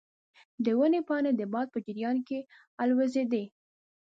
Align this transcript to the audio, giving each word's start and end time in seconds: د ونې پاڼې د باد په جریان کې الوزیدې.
د 0.63 0.65
ونې 0.77 1.01
پاڼې 1.07 1.31
د 1.35 1.41
باد 1.53 1.67
په 1.73 1.79
جریان 1.85 2.17
کې 2.27 2.39
الوزیدې. 2.81 3.43